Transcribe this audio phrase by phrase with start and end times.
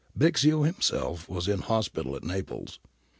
[0.17, 2.79] Bixio himself was in hospital at Naples.